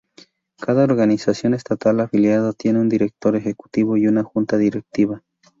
[0.59, 5.21] Cada organización estatal afiliada tiene un director ejecutivo y una junta directiva.